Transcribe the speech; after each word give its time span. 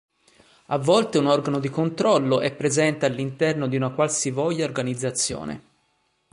A 0.65 0.77
volte 0.79 1.19
un 1.19 1.27
organo 1.27 1.59
di 1.59 1.69
controllo 1.69 2.41
è 2.41 2.51
presente 2.55 3.05
all'interno 3.05 3.67
di 3.67 3.75
una 3.75 3.91
qualsivoglia 3.91 4.65
organizzazione. 4.65 5.61